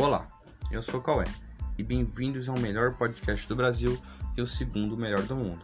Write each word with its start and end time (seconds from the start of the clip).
Olá, 0.00 0.28
eu 0.70 0.80
sou 0.80 1.00
Cauê 1.00 1.24
e 1.76 1.82
bem-vindos 1.82 2.48
ao 2.48 2.56
melhor 2.56 2.94
podcast 2.94 3.48
do 3.48 3.56
Brasil 3.56 4.00
e 4.36 4.40
o 4.40 4.46
segundo 4.46 4.96
melhor 4.96 5.22
do 5.24 5.34
mundo. 5.34 5.60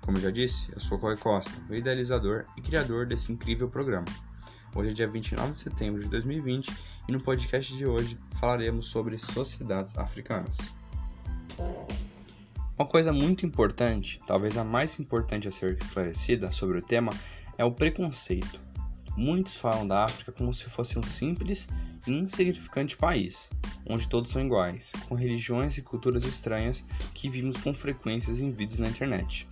Como 0.00 0.20
já 0.20 0.30
disse, 0.30 0.70
eu 0.72 0.78
sou 0.78 1.00
Cauê 1.00 1.16
Costa, 1.16 1.50
o 1.68 1.74
idealizador 1.74 2.44
e 2.56 2.60
criador 2.60 3.06
desse 3.06 3.32
incrível 3.32 3.68
programa. 3.68 4.06
Hoje 4.72 4.90
é 4.90 4.92
dia 4.92 5.08
29 5.08 5.50
de 5.50 5.58
setembro 5.58 6.00
de 6.00 6.08
2020 6.08 6.72
e 7.08 7.12
no 7.12 7.20
podcast 7.20 7.76
de 7.76 7.84
hoje 7.84 8.16
falaremos 8.38 8.86
sobre 8.86 9.18
sociedades 9.18 9.98
africanas. 9.98 10.72
Uma 12.78 12.86
coisa 12.86 13.12
muito 13.12 13.44
importante, 13.44 14.20
talvez 14.28 14.56
a 14.56 14.62
mais 14.62 15.00
importante 15.00 15.48
a 15.48 15.50
ser 15.50 15.76
esclarecida 15.76 16.52
sobre 16.52 16.78
o 16.78 16.82
tema, 16.82 17.12
é 17.58 17.64
o 17.64 17.72
preconceito. 17.72 18.65
Muitos 19.16 19.56
falam 19.56 19.86
da 19.86 20.04
África 20.04 20.30
como 20.30 20.52
se 20.52 20.64
fosse 20.64 20.98
um 20.98 21.02
simples 21.02 21.68
e 22.06 22.12
insignificante 22.12 22.96
país, 22.96 23.50
onde 23.88 24.06
todos 24.06 24.30
são 24.30 24.44
iguais, 24.44 24.92
com 25.08 25.14
religiões 25.14 25.78
e 25.78 25.82
culturas 25.82 26.24
estranhas 26.24 26.84
que 27.14 27.30
vimos 27.30 27.56
com 27.56 27.72
frequências 27.72 28.40
em 28.40 28.50
vídeos 28.50 28.78
na 28.78 28.88
internet. 28.88 29.48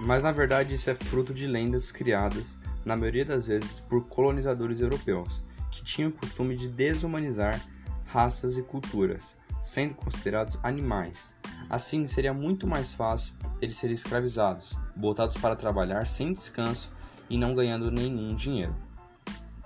Mas 0.00 0.22
na 0.22 0.32
verdade 0.32 0.74
isso 0.74 0.90
é 0.90 0.94
fruto 0.94 1.32
de 1.32 1.46
lendas 1.46 1.90
criadas, 1.90 2.58
na 2.84 2.94
maioria 2.94 3.24
das 3.24 3.46
vezes, 3.46 3.80
por 3.80 4.06
colonizadores 4.06 4.80
europeus, 4.80 5.42
que 5.70 5.82
tinham 5.82 6.10
o 6.10 6.12
costume 6.12 6.56
de 6.56 6.68
desumanizar 6.68 7.60
raças 8.06 8.58
e 8.58 8.62
culturas, 8.62 9.36
sendo 9.62 9.94
considerados 9.94 10.58
animais. 10.62 11.34
Assim, 11.68 12.06
seria 12.06 12.34
muito 12.34 12.66
mais 12.66 12.92
fácil 12.92 13.34
eles 13.60 13.76
serem 13.76 13.94
escravizados, 13.94 14.74
botados 14.96 15.36
para 15.36 15.54
trabalhar 15.56 16.06
sem 16.06 16.32
descanso 16.32 16.90
e 17.30 17.38
não 17.38 17.54
ganhando 17.54 17.90
nenhum 17.90 18.34
dinheiro. 18.34 18.74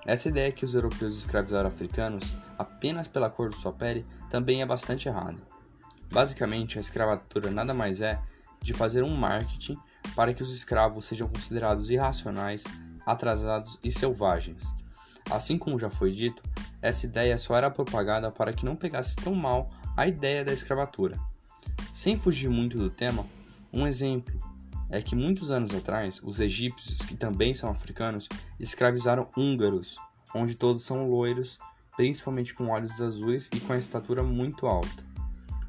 Essa 0.06 0.28
ideia 0.28 0.52
que 0.52 0.64
os 0.64 0.75
europeus 0.75 1.16
escravizaram 1.16 1.69
africanos 1.69 2.36
apenas 2.58 3.08
pela 3.08 3.30
cor 3.30 3.48
de 3.48 3.56
sua 3.56 3.72
pele 3.72 4.05
também 4.28 4.61
é 4.61 4.66
bastante 4.66 5.08
errada. 5.08 5.38
Basicamente, 6.12 6.77
a 6.77 6.80
escravatura 6.80 7.50
nada 7.50 7.72
mais 7.72 8.03
é 8.03 8.20
de 8.61 8.75
fazer 8.75 9.03
um 9.03 9.16
marketing 9.16 9.78
para 10.14 10.34
que 10.34 10.42
os 10.42 10.55
escravos 10.55 11.06
sejam 11.06 11.27
considerados 11.27 11.88
irracionais, 11.91 12.64
atrasados 13.06 13.78
e 13.83 13.91
selvagens. 13.91 14.64
Assim 15.31 15.56
como 15.56 15.78
já 15.78 15.88
foi 15.88 16.12
dito, 16.12 16.42
essa 16.83 17.06
ideia 17.06 17.38
só 17.38 17.56
era 17.56 17.70
propagada 17.70 18.31
para 18.31 18.53
que 18.53 18.64
não 18.64 18.77
pegasse 18.77 19.16
tão 19.16 19.34
mal 19.34 19.70
a 19.97 20.06
ideia 20.06 20.44
da 20.44 20.53
escravatura. 20.53 21.19
Sem 21.92 22.16
fugir 22.16 22.50
muito 22.50 22.77
do 22.77 22.91
tema, 22.91 23.25
um 23.72 23.86
exemplo 23.86 24.38
é 24.95 25.03
que 25.03 25.17
muitos 25.17 25.50
anos 25.50 25.75
atrás, 25.75 26.20
os 26.23 26.39
egípcios, 26.39 27.00
que 27.00 27.17
também 27.17 27.53
são 27.53 27.69
africanos, 27.69 28.28
escravizaram 28.61 29.28
húngaros, 29.37 29.98
onde 30.33 30.55
todos 30.55 30.84
são 30.84 31.11
loiros, 31.11 31.59
principalmente 31.97 32.55
com 32.55 32.69
olhos 32.69 33.03
azuis 33.03 33.50
e 33.53 33.59
com 33.59 33.72
a 33.72 33.77
estatura 33.77 34.22
muito 34.22 34.69
alta. 34.69 35.05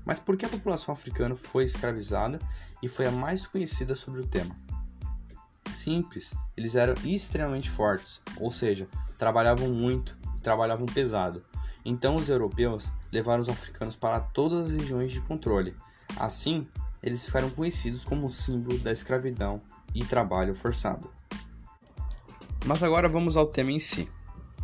Mas 0.06 0.20
por 0.20 0.38
que 0.38 0.46
a 0.46 0.50
população 0.50 0.94
africana 0.94 1.36
foi 1.36 1.64
escravizada 1.64 2.38
e 2.84 2.88
foi 2.88 3.08
a 3.08 3.12
mais 3.12 3.48
conhecida 3.48 3.96
sobre 3.96 4.22
o 4.22 4.28
tema? 4.28 4.56
Simples, 5.74 6.32
eles 6.56 6.76
eram 6.76 6.94
extremamente 7.04 7.70
fortes, 7.70 8.22
ou 8.40 8.52
seja, 8.52 8.88
trabalhavam 9.18 9.70
muito 9.70 10.16
e 10.38 10.40
trabalhavam 10.40 10.86
pesado. 10.86 11.44
Então 11.84 12.16
os 12.16 12.30
europeus 12.30 12.92
levaram 13.12 13.42
os 13.42 13.50
africanos 13.50 13.96
para 13.96 14.20
todas 14.20 14.68
as 14.68 14.72
regiões 14.72 15.12
de 15.12 15.22
controle. 15.22 15.76
Assim, 16.16 16.68
eles 17.06 17.24
ficaram 17.24 17.52
conhecidos 17.52 18.04
como 18.04 18.30
símbolo 18.30 18.80
da 18.80 18.92
escravidão 18.92 19.62
e 19.94 20.04
trabalho 20.04 20.56
forçado. 20.56 21.10
Mas 22.66 22.82
agora 22.82 23.08
vamos 23.08 23.38
ao 23.38 23.46
tema 23.46 23.72
em 23.72 23.80
si. 23.80 24.10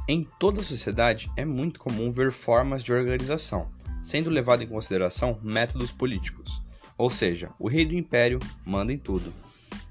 Em 0.07 0.27
toda 0.39 0.59
a 0.59 0.63
sociedade 0.63 1.31
é 1.37 1.45
muito 1.45 1.79
comum 1.79 2.11
ver 2.11 2.31
formas 2.31 2.81
de 2.81 2.91
organização, 2.91 3.69
sendo 4.01 4.31
levado 4.31 4.63
em 4.63 4.67
consideração 4.67 5.39
métodos 5.43 5.91
políticos, 5.91 6.61
ou 6.97 7.11
seja, 7.11 7.51
o 7.59 7.69
rei 7.69 7.85
do 7.85 7.93
império 7.93 8.39
manda 8.65 8.91
em 8.91 8.97
tudo. 8.97 9.31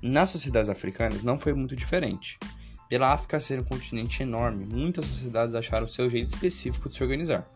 Nas 0.03 0.30
sociedades 0.30 0.69
africanas 0.69 1.22
não 1.22 1.38
foi 1.38 1.53
muito 1.53 1.76
diferente. 1.76 2.36
Pela 2.88 3.12
África 3.12 3.38
ser 3.38 3.60
um 3.60 3.64
continente 3.64 4.24
enorme, 4.24 4.64
muitas 4.64 5.06
sociedades 5.06 5.54
acharam 5.54 5.86
seu 5.86 6.10
jeito 6.10 6.30
específico 6.30 6.88
de 6.88 6.97
se 6.97 7.03
organizar, 7.04 7.48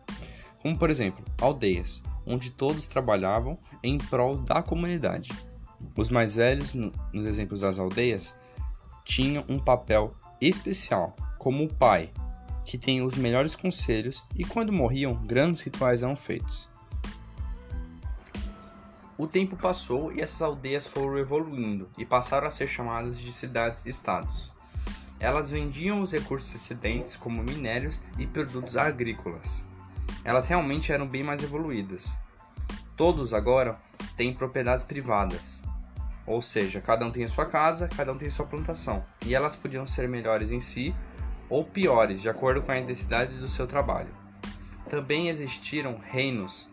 como 0.61 0.77
por 0.77 0.89
exemplo 0.89 1.25
aldeias, 1.41 2.01
onde 2.25 2.51
todos 2.51 2.87
trabalhavam 2.87 3.57
em 3.83 3.97
prol 3.97 4.37
da 4.37 4.61
comunidade. 4.61 5.31
Os 5.95 6.09
mais 6.09 6.35
velhos, 6.35 6.73
nos 6.73 7.27
exemplos 7.27 7.61
das 7.61 7.79
aldeias, 7.79 8.35
tinham 9.03 9.45
um 9.47 9.59
papel 9.59 10.15
especial, 10.41 11.15
como 11.37 11.63
o 11.63 11.73
pai, 11.73 12.11
que 12.65 12.77
tem 12.77 13.01
os 13.01 13.15
melhores 13.15 13.55
conselhos 13.55 14.23
e 14.35 14.43
quando 14.43 14.73
morriam, 14.73 15.13
grandes 15.25 15.61
rituais 15.61 16.01
eram 16.01 16.15
feitos. 16.15 16.67
O 19.17 19.27
tempo 19.27 19.55
passou 19.55 20.11
e 20.11 20.19
essas 20.19 20.41
aldeias 20.41 20.85
foram 20.85 21.17
evoluindo 21.17 21.87
e 21.97 22.05
passaram 22.05 22.47
a 22.47 22.51
ser 22.51 22.67
chamadas 22.67 23.17
de 23.19 23.31
cidades-estados. 23.31 24.51
Elas 25.19 25.49
vendiam 25.49 26.01
os 26.01 26.11
recursos 26.11 26.53
excedentes, 26.53 27.15
como 27.15 27.41
minérios 27.41 28.01
e 28.19 28.27
produtos 28.27 28.75
agrícolas 28.75 29.65
elas 30.25 30.47
realmente 30.47 30.91
eram 30.91 31.07
bem 31.07 31.23
mais 31.23 31.43
evoluídas. 31.43 32.17
Todos 32.97 33.33
agora 33.33 33.77
têm 34.17 34.33
propriedades 34.33 34.83
privadas, 34.83 35.61
ou 36.25 36.41
seja, 36.41 36.81
cada 36.81 37.05
um 37.05 37.11
tem 37.11 37.23
a 37.23 37.27
sua 37.27 37.45
casa, 37.45 37.87
cada 37.87 38.11
um 38.11 38.17
tem 38.17 38.27
a 38.27 38.31
sua 38.31 38.47
plantação, 38.47 39.05
e 39.25 39.35
elas 39.35 39.55
podiam 39.55 39.85
ser 39.85 40.09
melhores 40.09 40.49
em 40.49 40.59
si 40.59 40.93
ou 41.47 41.63
piores, 41.63 42.21
de 42.21 42.29
acordo 42.29 42.63
com 42.63 42.71
a 42.71 42.79
intensidade 42.79 43.37
do 43.37 43.47
seu 43.47 43.67
trabalho. 43.67 44.09
Também 44.89 45.29
existiram 45.29 45.99
reinos. 46.03 46.67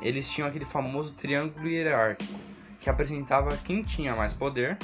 Eles 0.00 0.30
tinham 0.30 0.48
aquele 0.48 0.64
famoso 0.64 1.12
triângulo 1.12 1.68
hierárquico, 1.68 2.32
que 2.80 2.88
apresentava 2.88 3.54
quem 3.58 3.82
tinha 3.82 4.16
mais 4.16 4.32
poder, 4.32 4.78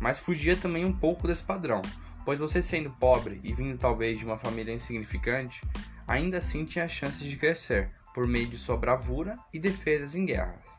mas 0.00 0.18
fugia 0.18 0.56
também 0.56 0.84
um 0.84 0.92
pouco 0.92 1.28
desse 1.28 1.44
padrão, 1.44 1.82
pois 2.24 2.38
você 2.38 2.62
sendo 2.62 2.90
pobre 2.90 3.40
e 3.42 3.52
vindo 3.52 3.78
talvez 3.78 4.18
de 4.18 4.24
uma 4.24 4.38
família 4.38 4.72
insignificante, 4.72 5.62
ainda 6.06 6.38
assim 6.38 6.64
tinha 6.64 6.88
chances 6.88 7.26
de 7.26 7.36
crescer 7.36 7.90
por 8.14 8.26
meio 8.26 8.46
de 8.46 8.58
sua 8.58 8.76
bravura 8.76 9.36
e 9.52 9.58
defesas 9.58 10.14
em 10.14 10.26
guerras. 10.26 10.78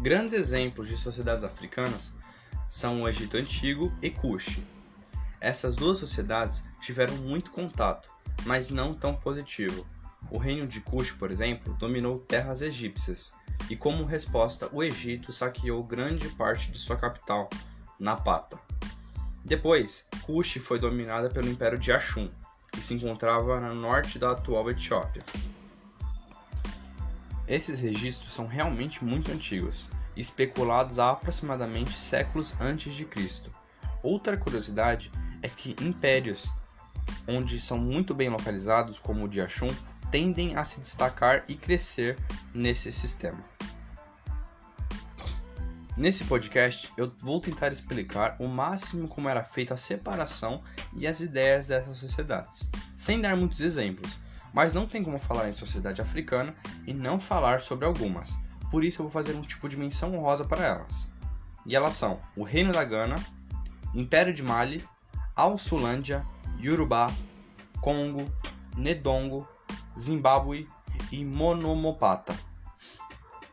Grandes 0.00 0.32
exemplos 0.32 0.88
de 0.88 0.96
sociedades 0.96 1.44
africanas 1.44 2.14
são 2.68 3.02
o 3.02 3.08
Egito 3.08 3.36
Antigo 3.36 3.92
e 4.00 4.08
Kush. 4.08 4.60
Essas 5.40 5.74
duas 5.74 5.98
sociedades 5.98 6.62
tiveram 6.80 7.16
muito 7.16 7.50
contato, 7.50 8.08
mas 8.46 8.70
não 8.70 8.94
tão 8.94 9.14
positivo. 9.14 9.86
O 10.30 10.38
reino 10.38 10.66
de 10.66 10.80
Kush, 10.80 11.12
por 11.12 11.30
exemplo, 11.30 11.74
dominou 11.74 12.18
terras 12.18 12.62
egípcias, 12.62 13.34
e 13.68 13.76
como 13.76 14.04
resposta, 14.04 14.68
o 14.72 14.82
Egito 14.82 15.32
saqueou 15.32 15.82
grande 15.82 16.28
parte 16.30 16.70
de 16.70 16.78
sua 16.78 16.96
capital, 16.96 17.50
Napata. 17.98 18.58
Depois, 19.44 20.08
Kush 20.22 20.58
foi 20.58 20.78
dominada 20.78 21.30
pelo 21.30 21.48
Império 21.48 21.78
de 21.78 21.92
Ashum, 21.92 22.30
que 22.70 22.80
se 22.80 22.94
encontrava 22.94 23.60
no 23.60 23.74
norte 23.74 24.18
da 24.18 24.32
atual 24.32 24.70
Etiópia. 24.70 25.24
Esses 27.48 27.80
registros 27.80 28.32
são 28.32 28.46
realmente 28.46 29.04
muito 29.04 29.32
antigos, 29.32 29.88
especulados 30.16 30.98
há 30.98 31.10
aproximadamente 31.10 31.98
séculos 31.98 32.54
antes 32.60 32.94
de 32.94 33.04
Cristo. 33.04 33.50
Outra 34.02 34.36
curiosidade 34.36 35.10
é 35.42 35.48
que 35.48 35.74
impérios 35.80 36.50
onde 37.26 37.60
são 37.60 37.78
muito 37.78 38.14
bem 38.14 38.28
localizados, 38.28 38.98
como 38.98 39.24
o 39.24 39.28
de 39.28 39.40
Ashum, 39.40 39.68
tendem 40.10 40.56
a 40.56 40.64
se 40.64 40.80
destacar 40.80 41.44
e 41.48 41.54
crescer 41.54 42.18
nesse 42.54 42.92
sistema. 42.92 43.42
Nesse 46.00 46.24
podcast, 46.24 46.90
eu 46.96 47.12
vou 47.20 47.42
tentar 47.42 47.70
explicar 47.70 48.34
o 48.38 48.48
máximo 48.48 49.06
como 49.06 49.28
era 49.28 49.44
feita 49.44 49.74
a 49.74 49.76
separação 49.76 50.62
e 50.96 51.06
as 51.06 51.20
ideias 51.20 51.66
dessas 51.66 51.98
sociedades, 51.98 52.70
sem 52.96 53.20
dar 53.20 53.36
muitos 53.36 53.60
exemplos, 53.60 54.18
mas 54.50 54.72
não 54.72 54.86
tem 54.86 55.04
como 55.04 55.18
falar 55.18 55.50
em 55.50 55.52
sociedade 55.54 56.00
africana 56.00 56.54
e 56.86 56.94
não 56.94 57.20
falar 57.20 57.60
sobre 57.60 57.84
algumas, 57.84 58.34
por 58.70 58.82
isso 58.82 59.02
eu 59.02 59.10
vou 59.10 59.12
fazer 59.12 59.36
um 59.36 59.42
tipo 59.42 59.68
de 59.68 59.76
menção 59.76 60.16
honrosa 60.16 60.42
para 60.42 60.64
elas. 60.64 61.06
E 61.66 61.76
elas 61.76 61.92
são 61.92 62.18
o 62.34 62.44
Reino 62.44 62.72
da 62.72 62.82
Gana, 62.82 63.16
Império 63.94 64.32
de 64.32 64.42
Mali, 64.42 64.82
Al-Sulândia, 65.36 66.24
Yorubá, 66.58 67.12
Congo, 67.82 68.26
Nedongo, 68.74 69.46
Zimbábue 69.98 70.66
e 71.12 71.22
Monomopata. 71.26 72.34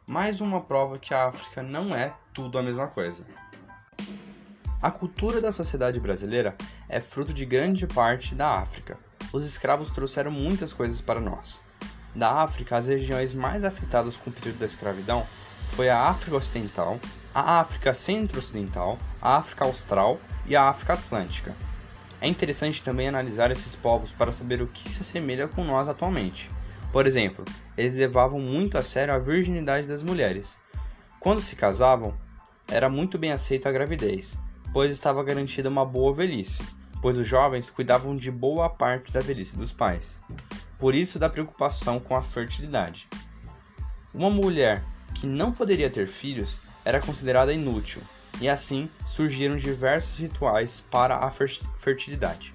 Mais 0.10 0.40
uma 0.40 0.62
prova 0.62 0.98
que 0.98 1.14
a 1.14 1.28
África 1.28 1.62
não 1.62 1.94
é 1.94 2.14
tudo 2.34 2.58
a 2.58 2.64
mesma 2.64 2.88
coisa. 2.88 3.26
A 4.82 4.90
cultura 4.90 5.42
da 5.42 5.52
sociedade 5.52 6.00
brasileira 6.00 6.56
é 6.88 7.02
fruto 7.02 7.34
de 7.34 7.46
grande 7.46 7.86
parte 7.86 8.34
da 8.34 8.58
África. 8.58 8.98
Os 9.34 9.46
escravos 9.46 9.92
trouxeram 9.92 10.32
muitas 10.32 10.72
coisas 10.72 11.02
para 11.02 11.20
nós. 11.20 11.60
Da 12.16 12.42
África, 12.42 12.78
as 12.78 12.88
regiões 12.88 13.34
mais 13.34 13.66
afetadas 13.66 14.16
com 14.16 14.30
o 14.30 14.34
período 14.34 14.60
da 14.60 14.66
escravidão 14.66 15.28
foi 15.72 15.90
a 15.90 16.02
África 16.02 16.38
Ocidental, 16.38 16.98
a 17.36 17.60
África 17.60 17.94
Centro-Ocidental, 17.94 18.98
a 19.22 19.36
África 19.36 19.66
Austral 19.66 20.22
e 20.46 20.56
a 20.56 20.70
África 20.70 20.94
Atlântica. 20.94 21.54
É 22.22 22.30
interessante 22.30 22.82
também 22.82 23.10
analisar 23.10 23.52
esses 23.52 23.76
povos 23.76 24.14
para 24.14 24.32
saber 24.32 24.62
o 24.62 24.68
que 24.68 24.90
se 24.90 25.02
assemelha 25.02 25.50
com 25.50 25.66
nós 25.66 25.90
atualmente. 25.90 26.50
Por 26.92 27.06
exemplo, 27.06 27.44
eles 27.78 27.94
levavam 27.94 28.40
muito 28.40 28.78
a 28.78 28.84
sério 28.84 29.14
a 29.14 29.20
virginidade 29.20 29.88
das 29.88 30.02
mulheres. 30.02 30.60
Quando 31.20 31.42
se 31.42 31.56
casavam, 31.56 32.14
era 32.68 32.90
muito 32.90 33.18
bem 33.18 33.32
aceita 33.32 33.70
a 33.70 33.72
gravidez, 33.72 34.38
pois 34.74 34.92
estava 34.92 35.24
garantida 35.24 35.70
uma 35.70 35.86
boa 35.86 36.14
velhice, 36.14 36.64
pois 37.02 37.18
os 37.18 37.28
jovens 37.28 37.70
cuidavam 37.70 38.16
de 38.16 38.32
boa 38.32 38.70
parte 38.70 39.12
da 39.12 39.20
velhice 39.20 39.56
dos 39.56 39.72
pais. 39.72 40.20
Por 40.80 40.96
isso 40.96 41.20
da 41.20 41.30
preocupação 41.30 42.00
com 42.00 42.16
a 42.16 42.22
fertilidade. 42.22 43.08
Uma 44.14 44.30
mulher 44.30 44.84
que 45.16 45.28
não 45.28 45.52
poderia 45.52 45.90
ter 45.90 46.08
filhos 46.08 46.60
era 46.86 47.02
considerada 47.02 47.54
inútil, 47.54 48.02
e 48.40 48.48
assim 48.48 48.90
surgiram 49.06 49.56
diversos 49.56 50.20
rituais 50.20 50.80
para 50.80 51.18
a 51.18 51.32
fertilidade. 51.78 52.54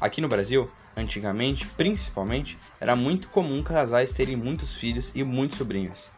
Aqui 0.00 0.20
no 0.20 0.28
Brasil, 0.28 0.70
antigamente, 0.96 1.66
principalmente, 1.76 2.58
era 2.80 2.94
muito 2.94 3.28
comum 3.28 3.62
casais 3.62 4.12
terem 4.12 4.36
muitos 4.36 4.74
filhos 4.74 5.12
e 5.14 5.22
muitos 5.22 5.58
sobrinhos. 5.58 6.10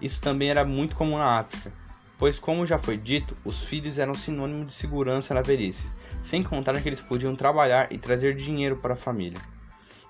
Isso 0.00 0.20
também 0.20 0.50
era 0.50 0.64
muito 0.64 0.96
comum 0.96 1.18
na 1.18 1.38
África, 1.38 1.72
pois, 2.18 2.38
como 2.38 2.66
já 2.66 2.78
foi 2.78 2.96
dito, 2.96 3.36
os 3.44 3.62
filhos 3.62 3.98
eram 3.98 4.14
sinônimo 4.14 4.64
de 4.64 4.72
segurança 4.72 5.34
na 5.34 5.42
velhice, 5.42 5.88
sem 6.22 6.42
contar 6.42 6.80
que 6.80 6.88
eles 6.88 7.00
podiam 7.00 7.34
trabalhar 7.34 7.92
e 7.92 7.98
trazer 7.98 8.34
dinheiro 8.34 8.76
para 8.76 8.94
a 8.94 8.96
família. 8.96 9.40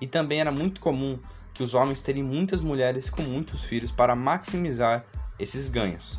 E 0.01 0.07
também 0.07 0.41
era 0.41 0.51
muito 0.51 0.81
comum 0.81 1.19
que 1.55 1.63
os 1.63 1.75
homens 1.75 2.03
terem 2.03 2.23
muitas 2.23 2.61
mulheres 2.61 3.09
com 3.09 3.23
muitos 3.23 3.65
filhos 3.65 3.91
para 3.91 4.17
maximizar 4.17 5.05
esses 5.39 5.69
ganhos. 5.69 6.19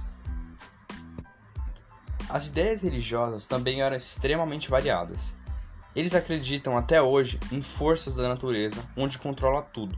As 2.30 2.48
ideias 2.48 2.82
religiosas 2.82 3.46
também 3.46 3.82
eram 3.82 3.96
extremamente 3.96 4.70
variadas. 4.70 5.34
Eles 5.96 6.16
acreditam 6.16 6.76
até 6.76 7.02
hoje 7.02 7.40
em 7.52 7.62
forças 7.62 8.16
da 8.16 8.28
natureza 8.28 8.84
onde 8.98 9.20
controla 9.20 9.62
tudo. 9.62 9.98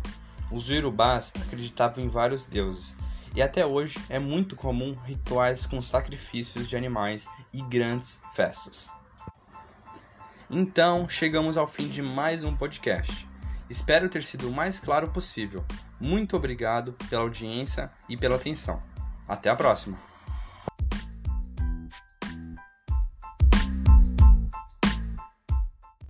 Os 0.51 0.69
Yorubás 0.69 1.31
acreditavam 1.41 2.03
em 2.03 2.09
vários 2.09 2.45
deuses, 2.45 2.95
e 3.35 3.41
até 3.41 3.65
hoje 3.65 3.97
é 4.09 4.19
muito 4.19 4.55
comum 4.55 4.95
rituais 5.05 5.65
com 5.65 5.81
sacrifícios 5.81 6.67
de 6.67 6.75
animais 6.75 7.27
e 7.53 7.61
grandes 7.61 8.21
festas. 8.33 8.89
Então, 10.49 11.09
chegamos 11.09 11.57
ao 11.57 11.67
fim 11.67 11.87
de 11.87 12.01
mais 12.01 12.43
um 12.43 12.55
podcast. 12.55 13.27
Espero 13.69 14.09
ter 14.09 14.23
sido 14.23 14.47
o 14.47 14.53
mais 14.53 14.79
claro 14.79 15.09
possível. 15.09 15.65
Muito 15.99 16.37
obrigado 16.37 16.93
pela 17.09 17.23
audiência 17.23 17.91
e 18.07 18.15
pela 18.15 18.35
atenção. 18.35 18.79
Até 19.27 19.49
a 19.49 19.55
próxima! 19.55 20.14